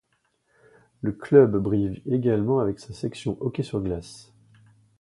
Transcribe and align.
Le 1.01 1.11
club 1.11 1.57
brille 1.57 2.01
également 2.07 2.59
avec 2.59 2.79
sa 2.79 2.91
section 2.91 3.37
hockey 3.39 3.61
sur 3.61 3.81
glace. 3.81 4.33